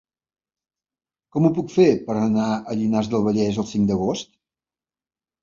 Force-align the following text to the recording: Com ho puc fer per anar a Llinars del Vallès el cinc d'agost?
Com 1.35 1.45
ho 1.45 1.51
puc 1.57 1.69
fer 1.73 1.85
per 2.07 2.15
anar 2.21 2.47
a 2.71 2.75
Llinars 2.81 3.11
del 3.13 3.27
Vallès 3.29 3.61
el 3.67 3.69
cinc 3.75 3.87
d'agost? 3.93 4.35